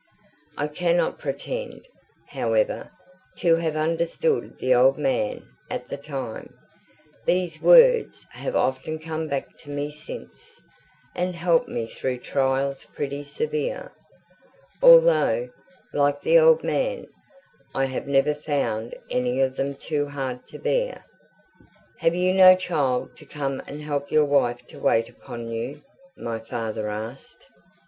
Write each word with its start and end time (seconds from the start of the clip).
I 0.57 0.67
cannot 0.67 1.19
pretend, 1.19 1.87
however, 2.29 2.89
to 3.37 3.57
have 3.57 3.75
understood 3.75 4.57
the 4.57 4.73
old 4.73 4.97
man 4.97 5.45
at 5.69 5.89
the 5.89 5.95
time, 5.97 6.57
but 7.23 7.35
his 7.35 7.61
words 7.61 8.25
have 8.31 8.55
often 8.55 8.97
come 8.97 9.27
back 9.27 9.59
to 9.59 9.69
me 9.69 9.91
since, 9.91 10.59
and 11.15 11.35
helped 11.35 11.67
me 11.69 11.85
through 11.85 12.17
trials 12.21 12.83
pretty 12.95 13.21
severe, 13.21 13.91
although, 14.81 15.51
like 15.93 16.21
the 16.21 16.39
old 16.39 16.63
man, 16.63 17.05
I 17.75 17.85
have 17.85 18.07
never 18.07 18.33
found 18.33 18.95
any 19.11 19.39
of 19.39 19.55
them 19.55 19.75
too 19.75 20.07
hard 20.09 20.47
to 20.47 20.57
bear. 20.57 21.05
"Have 21.99 22.15
you 22.15 22.33
no 22.33 22.55
child 22.55 23.15
to 23.17 23.25
come 23.27 23.61
and 23.67 23.83
help 23.83 24.09
your 24.11 24.25
wife 24.25 24.65
to 24.69 24.79
wait 24.79 25.09
upon 25.09 25.49
you?" 25.49 25.83
my 26.17 26.39
father 26.39 26.89
asked. 26.89 27.45